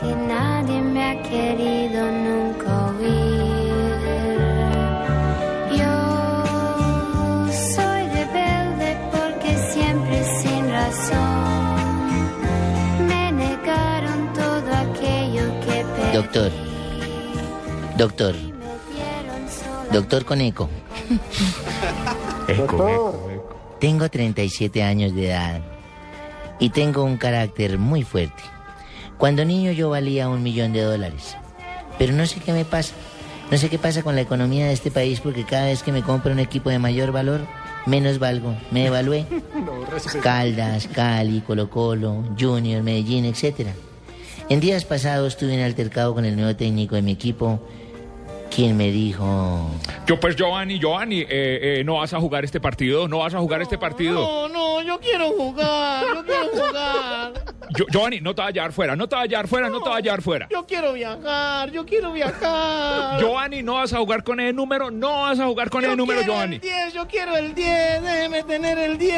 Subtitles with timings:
[0.00, 4.38] Porque nadie me ha querido nunca oír.
[5.76, 12.28] Yo soy rebelde porque siempre sin razón
[13.08, 16.12] me negaron todo aquello que pedí.
[16.14, 16.52] Doctor,
[17.96, 18.34] doctor,
[19.90, 20.68] doctor Coneco.
[22.46, 23.76] Eco, eco, eco.
[23.80, 25.60] Tengo 37 años de edad
[26.60, 28.57] y tengo un carácter muy fuerte.
[29.18, 31.36] Cuando niño yo valía un millón de dólares,
[31.98, 32.94] pero no sé qué me pasa.
[33.50, 36.02] No sé qué pasa con la economía de este país porque cada vez que me
[36.02, 37.40] compro un equipo de mayor valor,
[37.86, 38.54] menos valgo.
[38.70, 39.26] Me evalué.
[40.22, 43.68] Caldas, Cali, Colo Colo, Junior, Medellín, etc.
[44.48, 47.60] En días pasados tuve un altercado con el nuevo técnico de mi equipo,
[48.54, 49.68] quien me dijo...
[50.06, 53.40] Yo pues Giovanni, Giovanni, eh, eh, no vas a jugar este partido, no vas a
[53.40, 54.20] jugar este partido.
[54.20, 57.32] No, no, yo quiero jugar, yo quiero jugar.
[57.76, 59.82] Yo- Giovanni, no te vas a llevar fuera, no te vas a llevar fuera, no
[59.82, 60.48] te vas a llevar fuera.
[60.50, 63.18] Yo quiero viajar, yo quiero viajar.
[63.20, 65.96] Giovanni, no vas a jugar con ese número, no vas a jugar con Yo ese
[65.96, 66.56] número, quiero Giovanni.
[66.56, 69.17] el 10, yo quiero el 10, déjeme tener el 10.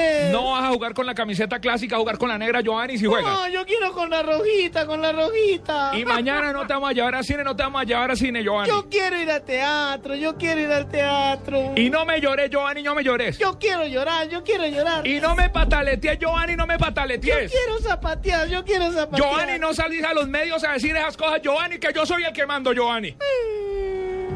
[0.61, 3.33] Vas a jugar con la camiseta clásica, a jugar con la negra, Giovanni, si juegas.
[3.33, 5.93] No, yo quiero con la rojita, con la rojita.
[5.97, 8.17] Y mañana no te vamos a llevar al cine, no te vamos a llevar al
[8.19, 8.69] cine, Giovanni.
[8.69, 11.73] Yo quiero ir al teatro, yo quiero ir al teatro.
[11.77, 13.39] Y no me llores, Giovanni, no me llores.
[13.39, 15.07] Yo quiero llorar, yo quiero llorar.
[15.07, 17.51] Y no me pataletees, Giovanni, no me Yo pataletees.
[17.51, 19.31] quiero zapatear, yo quiero zapatear.
[19.31, 22.35] Giovanni, no salís a los medios a decir esas cosas, Giovanni, que yo soy el
[22.35, 23.17] que mando, Giovanni.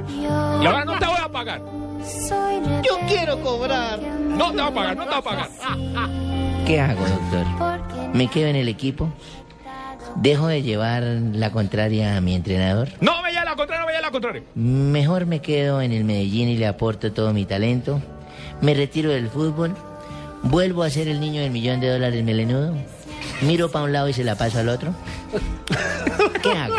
[0.08, 0.30] Y Yo
[0.70, 1.83] ahora no te voy a pagar.
[2.82, 3.98] Yo quiero cobrar.
[4.00, 5.48] No te voy a pagar, no te voy a pagar.
[6.66, 7.46] ¿Qué hago, doctor?
[8.14, 9.10] ¿Me quedo en el equipo?
[10.16, 12.88] ¿Dejo de llevar la contraria a mi entrenador?
[13.00, 14.42] No me lleves la contraria, no me lleves la contraria.
[14.54, 18.00] Mejor me quedo en el Medellín y le aporto todo mi talento.
[18.60, 19.74] Me retiro del fútbol.
[20.42, 22.74] Vuelvo a ser el niño del millón de dólares melenudo.
[23.42, 24.94] Miro para un lado y se la paso al otro.
[26.42, 26.76] ¿Qué hago?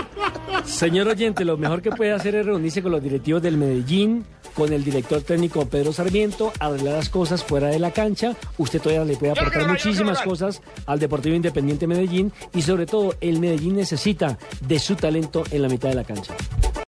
[0.65, 4.73] Señor oyente, lo mejor que puede hacer es reunirse con los directivos del Medellín, con
[4.73, 8.35] el director técnico Pedro Sarmiento, arreglar las cosas fuera de la cancha.
[8.57, 13.39] Usted todavía le puede aportar muchísimas cosas al Deportivo Independiente Medellín y sobre todo el
[13.39, 16.33] Medellín necesita de su talento en la mitad de la cancha.